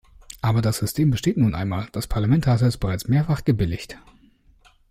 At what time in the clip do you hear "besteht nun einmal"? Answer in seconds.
1.11-1.87